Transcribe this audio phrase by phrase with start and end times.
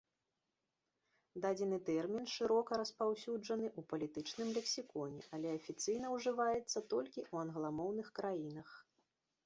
[1.43, 8.69] Дадзены тэрмін шырока распаўсюджаны ў палітычным лексіконе, але афіцыйна ўжываецца толькі ў англамоўных краінах.